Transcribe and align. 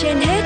trên 0.00 0.16
hết. 0.16 0.42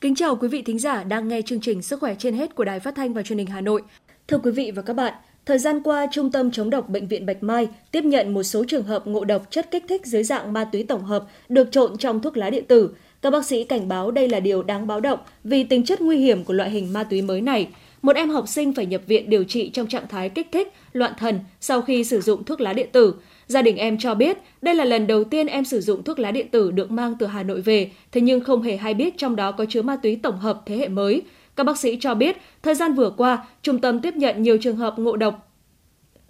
Kính 0.00 0.14
chào 0.14 0.36
quý 0.36 0.48
vị 0.48 0.62
thính 0.62 0.78
giả 0.78 1.04
đang 1.04 1.28
nghe 1.28 1.42
chương 1.42 1.60
trình 1.60 1.82
Sức 1.82 2.00
khỏe 2.00 2.14
trên 2.18 2.34
hết 2.34 2.54
của 2.54 2.64
Đài 2.64 2.80
Phát 2.80 2.94
thanh 2.94 3.14
và 3.14 3.22
Truyền 3.22 3.38
hình 3.38 3.46
Hà 3.46 3.60
Nội. 3.60 3.82
Thưa 4.28 4.38
quý 4.38 4.50
vị 4.50 4.70
và 4.70 4.82
các 4.82 4.96
bạn, 4.96 5.14
Thời 5.46 5.58
gian 5.58 5.82
qua, 5.82 6.06
Trung 6.12 6.30
tâm 6.30 6.50
chống 6.50 6.70
độc 6.70 6.88
Bệnh 6.88 7.08
viện 7.08 7.26
Bạch 7.26 7.42
Mai 7.42 7.68
tiếp 7.92 8.04
nhận 8.04 8.34
một 8.34 8.42
số 8.42 8.64
trường 8.68 8.82
hợp 8.82 9.06
ngộ 9.06 9.24
độc 9.24 9.50
chất 9.50 9.70
kích 9.70 9.84
thích 9.88 10.06
dưới 10.06 10.24
dạng 10.24 10.52
ma 10.52 10.64
túy 10.64 10.82
tổng 10.82 11.04
hợp 11.04 11.24
được 11.48 11.72
trộn 11.72 11.98
trong 11.98 12.20
thuốc 12.20 12.36
lá 12.36 12.50
điện 12.50 12.64
tử. 12.64 12.90
Các 13.22 13.30
bác 13.30 13.44
sĩ 13.44 13.64
cảnh 13.64 13.88
báo 13.88 14.10
đây 14.10 14.28
là 14.28 14.40
điều 14.40 14.62
đáng 14.62 14.86
báo 14.86 15.00
động 15.00 15.18
vì 15.44 15.64
tính 15.64 15.84
chất 15.84 16.00
nguy 16.00 16.18
hiểm 16.18 16.44
của 16.44 16.54
loại 16.54 16.70
hình 16.70 16.92
ma 16.92 17.04
túy 17.04 17.22
mới 17.22 17.40
này. 17.40 17.68
Một 18.02 18.16
em 18.16 18.30
học 18.30 18.48
sinh 18.48 18.72
phải 18.72 18.86
nhập 18.86 19.00
viện 19.06 19.30
điều 19.30 19.44
trị 19.44 19.70
trong 19.72 19.86
trạng 19.86 20.08
thái 20.08 20.28
kích 20.28 20.46
thích, 20.52 20.72
loạn 20.92 21.12
thần 21.18 21.40
sau 21.60 21.82
khi 21.82 22.04
sử 22.04 22.20
dụng 22.20 22.44
thuốc 22.44 22.60
lá 22.60 22.72
điện 22.72 22.88
tử. 22.92 23.14
Gia 23.46 23.62
đình 23.62 23.76
em 23.76 23.98
cho 23.98 24.14
biết 24.14 24.38
đây 24.62 24.74
là 24.74 24.84
lần 24.84 25.06
đầu 25.06 25.24
tiên 25.24 25.46
em 25.46 25.64
sử 25.64 25.80
dụng 25.80 26.02
thuốc 26.02 26.18
lá 26.18 26.30
điện 26.30 26.48
tử 26.48 26.70
được 26.70 26.90
mang 26.90 27.14
từ 27.18 27.26
Hà 27.26 27.42
Nội 27.42 27.60
về, 27.60 27.90
thế 28.12 28.20
nhưng 28.20 28.40
không 28.40 28.62
hề 28.62 28.76
hay 28.76 28.94
biết 28.94 29.18
trong 29.18 29.36
đó 29.36 29.52
có 29.52 29.64
chứa 29.64 29.82
ma 29.82 29.96
túy 29.96 30.16
tổng 30.16 30.38
hợp 30.38 30.62
thế 30.66 30.76
hệ 30.76 30.88
mới. 30.88 31.22
Các 31.56 31.64
bác 31.64 31.78
sĩ 31.78 31.96
cho 32.00 32.14
biết, 32.14 32.36
thời 32.62 32.74
gian 32.74 32.94
vừa 32.94 33.10
qua, 33.10 33.46
trung 33.62 33.78
tâm 33.78 34.00
tiếp 34.00 34.16
nhận 34.16 34.42
nhiều 34.42 34.58
trường 34.58 34.76
hợp 34.76 34.98
ngộ 34.98 35.16
độc 35.16 35.46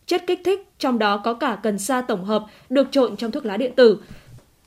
chất 0.06 0.26
kích 0.26 0.40
thích, 0.44 0.68
trong 0.78 0.98
đó 0.98 1.16
có 1.24 1.34
cả 1.34 1.58
cần 1.62 1.78
sa 1.78 2.00
tổng 2.00 2.24
hợp 2.24 2.44
được 2.70 2.88
trộn 2.90 3.16
trong 3.16 3.30
thuốc 3.30 3.46
lá 3.46 3.56
điện 3.56 3.72
tử. 3.76 3.98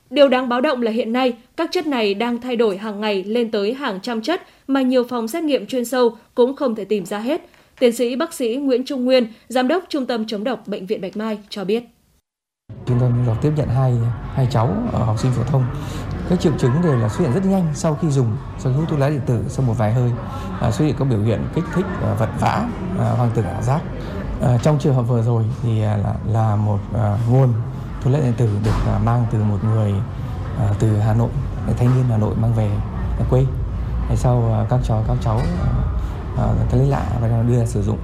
Điều 0.10 0.28
đáng 0.28 0.50
báo 0.50 0.62
động 0.62 0.82
là 0.82 0.92
hiện 0.92 1.14
nay, 1.14 1.34
các 1.58 1.70
chất 1.72 1.88
này 1.88 2.14
đang 2.14 2.42
thay 2.42 2.56
đổi 2.56 2.78
hàng 2.78 3.02
ngày 3.02 3.24
lên 3.24 3.52
tới 3.52 3.74
hàng 3.74 4.00
trăm 4.02 4.22
chất 4.22 4.42
mà 4.68 4.82
nhiều 4.82 5.04
phòng 5.04 5.28
xét 5.28 5.44
nghiệm 5.44 5.66
chuyên 5.66 5.86
sâu 5.86 6.18
cũng 6.36 6.56
không 6.56 6.76
thể 6.76 6.86
tìm 6.86 7.06
ra 7.06 7.20
hết. 7.20 7.42
Tiến 7.80 7.92
sĩ 7.92 8.16
bác 8.16 8.34
sĩ 8.34 8.56
Nguyễn 8.56 8.86
Trung 8.86 9.06
Nguyên, 9.06 9.28
Giám 9.48 9.68
đốc 9.68 9.86
Trung 9.90 10.06
tâm 10.06 10.28
chống 10.28 10.44
độc 10.44 10.68
Bệnh 10.68 10.86
viện 10.86 11.02
Bạch 11.02 11.18
Mai 11.18 11.38
cho 11.50 11.64
biết. 11.66 11.84
Trung 12.90 13.00
tâm 13.00 13.12
chống 13.26 13.38
tiếp 13.42 13.54
nhận 13.56 13.70
hai, 13.70 13.98
hai 14.34 14.48
cháu 14.52 14.70
ở 14.92 15.04
học 15.04 15.20
sinh 15.20 15.32
phổ 15.32 15.44
thông. 15.44 15.64
Các 16.30 16.40
triệu 16.40 16.54
chứng 16.58 16.82
đều 16.82 16.96
là 16.96 17.10
xuất 17.10 17.20
hiện 17.20 17.34
rất 17.34 17.46
nhanh 17.46 17.68
sau 17.74 17.98
khi 18.02 18.10
dùng 18.10 18.38
sau 18.60 18.74
hút 18.74 18.86
thuốc 18.90 19.00
lá 19.00 19.10
điện 19.10 19.22
tử 19.26 19.46
sau 19.48 19.66
một 19.66 19.74
vài 19.78 19.94
hơi 19.94 20.12
à, 20.62 20.72
xuất 20.72 20.86
hiện 20.86 20.96
các 21.00 21.06
biểu 21.06 21.20
hiện 21.20 21.48
kích 21.56 21.64
thích 21.76 21.86
à, 22.04 22.14
vật 22.14 22.30
vã 22.40 22.68
à, 23.00 23.06
hoang 23.18 23.32
tưởng 23.36 23.46
ảo 23.46 23.62
giác. 23.62 23.82
À, 24.42 24.58
trong 24.62 24.80
trường 24.80 24.96
hợp 24.96 25.02
vừa 25.02 25.22
rồi 25.22 25.46
thì 25.64 25.84
à, 25.84 25.98
là, 25.98 26.14
là 26.26 26.56
một 26.56 26.80
à, 26.94 27.18
nguồn 27.30 27.54
thuốc 28.04 28.14
lá 28.14 28.20
điện 28.20 28.34
tử 28.38 28.50
được 28.64 28.76
à, 28.88 29.00
mang 29.06 29.26
từ 29.32 29.44
một 29.44 29.58
người 29.64 29.94
à, 30.60 30.74
từ 30.80 30.98
Hà 30.98 31.14
Nội 31.14 31.30
thanh 31.78 31.96
niên 31.96 32.06
Hà 32.10 32.18
Nội 32.18 32.36
mang 32.36 32.54
về 32.54 32.70
à, 33.20 33.26
quê. 33.30 33.46
Sau 34.16 34.54
à, 34.54 34.66
các 34.70 34.80
cháu 34.84 35.04
các 35.08 35.18
cháu 35.22 35.38
à, 36.38 36.44
à, 36.44 36.48
thấy 36.70 36.80
lạ 36.80 37.04
và 37.22 37.44
đưa 37.48 37.60
ra 37.60 37.66
sử 37.66 37.84
dụng. 37.84 38.00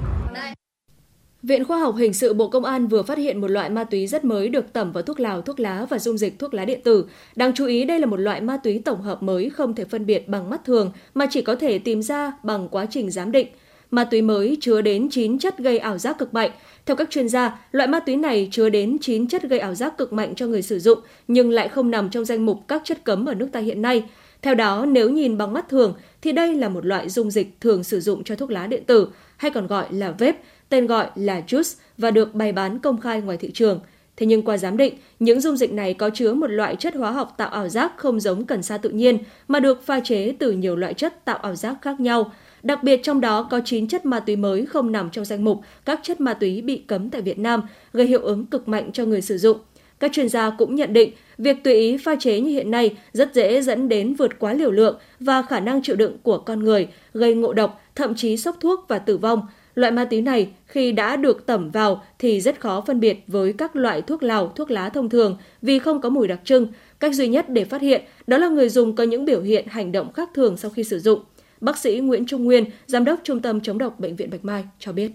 Viện 1.47 1.65
Khoa 1.65 1.79
học 1.79 1.95
Hình 1.95 2.13
sự 2.13 2.33
Bộ 2.33 2.47
Công 2.47 2.65
an 2.65 2.87
vừa 2.87 3.03
phát 3.03 3.17
hiện 3.17 3.41
một 3.41 3.47
loại 3.47 3.69
ma 3.69 3.83
túy 3.83 4.07
rất 4.07 4.25
mới 4.25 4.49
được 4.49 4.73
tẩm 4.73 4.91
vào 4.91 5.03
thuốc 5.03 5.19
lào, 5.19 5.41
thuốc 5.41 5.59
lá 5.59 5.85
và 5.89 5.99
dung 5.99 6.17
dịch 6.17 6.39
thuốc 6.39 6.53
lá 6.53 6.65
điện 6.65 6.81
tử. 6.83 7.05
Đáng 7.35 7.51
chú 7.55 7.65
ý 7.65 7.85
đây 7.85 7.99
là 7.99 8.05
một 8.05 8.19
loại 8.19 8.41
ma 8.41 8.57
túy 8.57 8.81
tổng 8.85 9.01
hợp 9.01 9.23
mới 9.23 9.49
không 9.49 9.75
thể 9.75 9.85
phân 9.85 10.05
biệt 10.05 10.27
bằng 10.27 10.49
mắt 10.49 10.65
thường 10.65 10.91
mà 11.13 11.25
chỉ 11.29 11.41
có 11.41 11.55
thể 11.55 11.79
tìm 11.79 12.01
ra 12.01 12.31
bằng 12.43 12.67
quá 12.69 12.85
trình 12.89 13.11
giám 13.11 13.31
định. 13.31 13.47
Ma 13.91 14.03
túy 14.03 14.21
mới 14.21 14.57
chứa 14.61 14.81
đến 14.81 15.09
9 15.09 15.39
chất 15.39 15.57
gây 15.57 15.77
ảo 15.77 15.97
giác 15.97 16.17
cực 16.17 16.33
mạnh. 16.33 16.51
Theo 16.85 16.95
các 16.95 17.09
chuyên 17.09 17.29
gia, 17.29 17.59
loại 17.71 17.87
ma 17.87 17.99
túy 17.99 18.15
này 18.15 18.47
chứa 18.51 18.69
đến 18.69 18.97
9 19.01 19.27
chất 19.27 19.43
gây 19.43 19.59
ảo 19.59 19.75
giác 19.75 19.97
cực 19.97 20.13
mạnh 20.13 20.35
cho 20.35 20.47
người 20.47 20.61
sử 20.61 20.79
dụng 20.79 20.99
nhưng 21.27 21.51
lại 21.51 21.69
không 21.69 21.91
nằm 21.91 22.09
trong 22.09 22.25
danh 22.25 22.45
mục 22.45 22.59
các 22.67 22.81
chất 22.85 23.03
cấm 23.03 23.25
ở 23.25 23.33
nước 23.33 23.47
ta 23.51 23.59
hiện 23.59 23.81
nay. 23.81 24.03
Theo 24.41 24.55
đó, 24.55 24.85
nếu 24.85 25.09
nhìn 25.09 25.37
bằng 25.37 25.53
mắt 25.53 25.69
thường 25.69 25.93
thì 26.21 26.31
đây 26.31 26.55
là 26.55 26.69
một 26.69 26.85
loại 26.85 27.09
dung 27.09 27.31
dịch 27.31 27.47
thường 27.61 27.83
sử 27.83 27.99
dụng 27.99 28.23
cho 28.23 28.35
thuốc 28.35 28.51
lá 28.51 28.67
điện 28.67 28.83
tử 28.85 29.07
hay 29.37 29.51
còn 29.51 29.67
gọi 29.67 29.85
là 29.89 30.11
vape 30.11 30.37
tên 30.69 30.87
gọi 30.87 31.07
là 31.15 31.41
juice 31.47 31.75
và 31.97 32.11
được 32.11 32.35
bày 32.35 32.51
bán 32.51 32.79
công 32.79 33.01
khai 33.01 33.21
ngoài 33.21 33.37
thị 33.37 33.51
trường. 33.53 33.79
Thế 34.17 34.25
nhưng 34.25 34.41
qua 34.41 34.57
giám 34.57 34.77
định, 34.77 34.93
những 35.19 35.41
dung 35.41 35.57
dịch 35.57 35.73
này 35.73 35.93
có 35.93 36.09
chứa 36.09 36.33
một 36.33 36.47
loại 36.47 36.75
chất 36.75 36.95
hóa 36.95 37.11
học 37.11 37.33
tạo 37.37 37.49
ảo 37.49 37.69
giác 37.69 37.93
không 37.97 38.19
giống 38.19 38.45
cần 38.45 38.63
sa 38.63 38.77
tự 38.77 38.89
nhiên 38.89 39.17
mà 39.47 39.59
được 39.59 39.85
pha 39.85 39.99
chế 39.99 40.35
từ 40.39 40.51
nhiều 40.51 40.75
loại 40.75 40.93
chất 40.93 41.25
tạo 41.25 41.37
ảo 41.37 41.55
giác 41.55 41.75
khác 41.81 41.99
nhau. 41.99 42.31
Đặc 42.63 42.83
biệt 42.83 42.99
trong 43.03 43.21
đó 43.21 43.47
có 43.51 43.61
9 43.65 43.87
chất 43.87 44.05
ma 44.05 44.19
túy 44.19 44.35
mới 44.35 44.65
không 44.65 44.91
nằm 44.91 45.09
trong 45.09 45.25
danh 45.25 45.43
mục 45.43 45.61
các 45.85 45.99
chất 46.03 46.21
ma 46.21 46.33
túy 46.33 46.61
bị 46.61 46.77
cấm 46.77 47.09
tại 47.09 47.21
Việt 47.21 47.39
Nam, 47.39 47.61
gây 47.93 48.07
hiệu 48.07 48.21
ứng 48.21 48.45
cực 48.45 48.67
mạnh 48.67 48.91
cho 48.91 49.05
người 49.05 49.21
sử 49.21 49.37
dụng. 49.37 49.57
Các 49.99 50.11
chuyên 50.13 50.29
gia 50.29 50.49
cũng 50.49 50.75
nhận 50.75 50.93
định, 50.93 51.11
việc 51.37 51.63
tùy 51.63 51.73
ý 51.73 51.97
pha 51.97 52.15
chế 52.19 52.39
như 52.39 52.49
hiện 52.49 52.71
nay 52.71 52.97
rất 53.13 53.33
dễ 53.33 53.61
dẫn 53.61 53.89
đến 53.89 54.13
vượt 54.13 54.39
quá 54.39 54.53
liều 54.53 54.71
lượng 54.71 54.97
và 55.19 55.41
khả 55.41 55.59
năng 55.59 55.81
chịu 55.81 55.95
đựng 55.95 56.17
của 56.23 56.37
con 56.37 56.63
người, 56.63 56.87
gây 57.13 57.35
ngộ 57.35 57.53
độc, 57.53 57.81
thậm 57.95 58.15
chí 58.15 58.37
sốc 58.37 58.57
thuốc 58.59 58.85
và 58.87 58.99
tử 58.99 59.17
vong. 59.17 59.47
Loại 59.75 59.91
ma 59.91 60.05
túy 60.05 60.21
này 60.21 60.49
khi 60.65 60.91
đã 60.91 61.15
được 61.15 61.45
tẩm 61.45 61.71
vào 61.71 62.03
thì 62.19 62.41
rất 62.41 62.59
khó 62.59 62.83
phân 62.87 62.99
biệt 62.99 63.23
với 63.27 63.53
các 63.53 63.75
loại 63.75 64.01
thuốc 64.01 64.23
lào, 64.23 64.47
thuốc 64.55 64.71
lá 64.71 64.89
thông 64.89 65.09
thường 65.09 65.37
vì 65.61 65.79
không 65.79 66.01
có 66.01 66.09
mùi 66.09 66.27
đặc 66.27 66.39
trưng. 66.43 66.67
Cách 66.99 67.15
duy 67.15 67.27
nhất 67.27 67.49
để 67.49 67.65
phát 67.65 67.81
hiện 67.81 68.01
đó 68.27 68.37
là 68.37 68.47
người 68.47 68.69
dùng 68.69 68.95
có 68.95 69.03
những 69.03 69.25
biểu 69.25 69.41
hiện 69.41 69.67
hành 69.67 69.91
động 69.91 70.13
khác 70.13 70.29
thường 70.33 70.57
sau 70.57 70.71
khi 70.71 70.83
sử 70.83 70.99
dụng. 70.99 71.19
Bác 71.61 71.77
sĩ 71.77 71.99
Nguyễn 71.99 72.25
Trung 72.25 72.43
Nguyên, 72.43 72.65
Giám 72.87 73.05
đốc 73.05 73.19
Trung 73.23 73.39
tâm 73.39 73.61
chống 73.61 73.77
độc 73.77 73.99
Bệnh 73.99 74.15
viện 74.15 74.29
Bạch 74.29 74.45
Mai 74.45 74.63
cho 74.79 74.91
biết. 74.91 75.11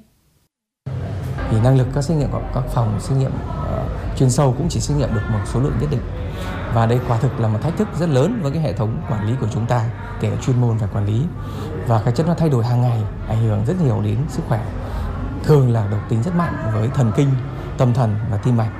Thì 1.51 1.57
năng 1.65 1.79
lực 1.79 1.87
các 1.95 2.03
xét 2.03 2.19
nghiệm 2.19 2.29
của 2.33 2.43
các 2.55 2.65
phòng 2.75 2.99
xét 3.01 3.19
nghiệm 3.19 3.31
ờ, 3.49 3.80
chuyên 4.21 4.31
sâu 4.31 4.55
cũng 4.59 4.69
chỉ 4.69 4.81
xét 4.81 4.97
nghiệm 4.97 5.15
được 5.15 5.21
một 5.33 5.39
số 5.47 5.61
lượng 5.61 5.73
nhất 5.81 5.91
định. 5.91 6.01
Và 6.75 6.87
đây 6.87 6.99
quả 7.09 7.19
thực 7.19 7.41
là 7.41 7.49
một 7.49 7.59
thách 7.63 7.77
thức 7.77 7.89
rất 7.99 8.09
lớn 8.09 8.41
với 8.43 8.53
cái 8.53 8.63
hệ 8.63 8.73
thống 8.73 9.03
quản 9.11 9.27
lý 9.27 9.35
của 9.41 9.47
chúng 9.55 9.67
ta, 9.67 9.85
kể 10.21 10.31
cả 10.31 10.37
chuyên 10.47 10.61
môn 10.61 10.77
và 10.77 10.87
quản 10.87 11.07
lý. 11.07 11.21
Và 11.87 12.03
cái 12.05 12.15
chất 12.17 12.27
nó 12.27 12.35
thay 12.35 12.49
đổi 12.49 12.65
hàng 12.65 12.81
ngày, 12.81 13.03
ảnh 13.29 13.43
hưởng 13.43 13.65
rất 13.67 13.75
nhiều 13.85 14.01
đến 14.05 14.17
sức 14.29 14.43
khỏe. 14.49 14.67
Thường 15.45 15.73
là 15.73 15.87
độc 15.91 16.01
tính 16.09 16.23
rất 16.23 16.35
mạnh 16.35 16.55
với 16.75 16.89
thần 16.89 17.13
kinh, 17.17 17.29
tâm 17.79 17.95
thần 17.95 18.15
và 18.31 18.37
tim 18.37 18.57
mạch. 18.57 18.71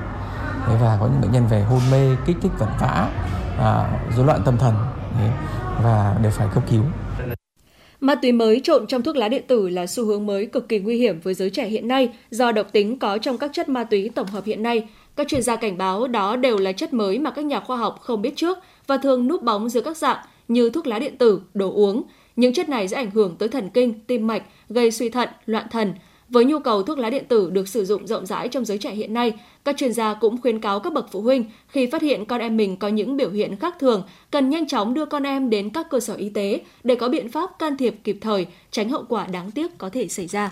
và 0.81 0.97
có 0.99 1.07
những 1.07 1.21
bệnh 1.21 1.31
nhân 1.31 1.47
về 1.47 1.63
hôn 1.63 1.79
mê, 1.91 2.15
kích 2.25 2.37
thích 2.41 2.51
vật 2.57 2.69
vã, 2.79 3.09
à, 3.59 3.99
loạn 4.17 4.41
tâm 4.45 4.57
thần 4.57 4.75
và 5.83 6.17
đều 6.21 6.31
phải 6.31 6.47
cấp 6.53 6.63
cứu. 6.71 6.83
Ma 8.01 8.15
túy 8.15 8.31
mới 8.31 8.61
trộn 8.63 8.87
trong 8.87 9.01
thuốc 9.01 9.15
lá 9.15 9.27
điện 9.27 9.43
tử 9.47 9.69
là 9.69 9.87
xu 9.87 10.05
hướng 10.05 10.25
mới 10.25 10.45
cực 10.45 10.69
kỳ 10.69 10.79
nguy 10.79 10.97
hiểm 10.97 11.19
với 11.23 11.33
giới 11.33 11.49
trẻ 11.49 11.67
hiện 11.67 11.87
nay 11.87 12.09
do 12.31 12.51
độc 12.51 12.71
tính 12.71 12.99
có 12.99 13.17
trong 13.17 13.37
các 13.37 13.51
chất 13.53 13.69
ma 13.69 13.83
túy 13.83 14.09
tổng 14.15 14.27
hợp 14.27 14.45
hiện 14.45 14.63
nay. 14.63 14.87
Các 15.15 15.27
chuyên 15.27 15.41
gia 15.41 15.55
cảnh 15.55 15.77
báo 15.77 16.07
đó 16.07 16.35
đều 16.35 16.57
là 16.57 16.71
chất 16.71 16.93
mới 16.93 17.19
mà 17.19 17.31
các 17.31 17.45
nhà 17.45 17.59
khoa 17.59 17.77
học 17.77 17.99
không 18.01 18.21
biết 18.21 18.33
trước 18.35 18.57
và 18.87 18.97
thường 18.97 19.27
núp 19.27 19.43
bóng 19.43 19.69
dưới 19.69 19.83
các 19.83 19.97
dạng 19.97 20.17
như 20.47 20.69
thuốc 20.69 20.87
lá 20.87 20.99
điện 20.99 21.17
tử, 21.17 21.41
đồ 21.53 21.71
uống. 21.73 22.03
Những 22.35 22.53
chất 22.53 22.69
này 22.69 22.87
sẽ 22.87 22.97
ảnh 22.97 23.11
hưởng 23.11 23.35
tới 23.35 23.49
thần 23.49 23.69
kinh, 23.69 23.99
tim 24.07 24.27
mạch, 24.27 24.43
gây 24.69 24.91
suy 24.91 25.09
thận, 25.09 25.29
loạn 25.45 25.65
thần. 25.71 25.93
Với 26.29 26.45
nhu 26.45 26.59
cầu 26.59 26.83
thuốc 26.83 26.97
lá 26.97 27.09
điện 27.09 27.25
tử 27.27 27.49
được 27.49 27.67
sử 27.67 27.85
dụng 27.85 28.07
rộng 28.07 28.25
rãi 28.25 28.47
trong 28.47 28.65
giới 28.65 28.77
trẻ 28.77 28.91
hiện 28.91 29.13
nay, 29.13 29.33
các 29.65 29.77
chuyên 29.77 29.93
gia 29.93 30.13
cũng 30.13 30.41
khuyến 30.41 30.59
cáo 30.59 30.79
các 30.79 30.93
bậc 30.93 31.11
phụ 31.11 31.21
huynh 31.21 31.45
khi 31.67 31.85
phát 31.85 32.01
hiện 32.01 32.25
con 32.25 32.41
em 32.41 32.57
mình 32.57 32.77
có 32.77 32.87
những 32.87 33.17
biểu 33.17 33.29
hiện 33.29 33.55
khác 33.55 33.75
thường, 33.79 34.03
cần 34.31 34.49
nhanh 34.49 34.67
chóng 34.67 34.93
đưa 34.93 35.05
con 35.05 35.23
em 35.23 35.49
đến 35.49 35.69
các 35.69 35.89
cơ 35.89 35.99
sở 35.99 36.13
y 36.13 36.29
tế 36.29 36.61
để 36.83 36.95
có 36.95 37.09
biện 37.09 37.31
pháp 37.31 37.59
can 37.59 37.77
thiệp 37.77 37.95
kịp 38.03 38.17
thời, 38.21 38.47
tránh 38.71 38.89
hậu 38.89 39.05
quả 39.09 39.27
đáng 39.27 39.51
tiếc 39.51 39.77
có 39.77 39.89
thể 39.89 40.07
xảy 40.07 40.27
ra. 40.27 40.51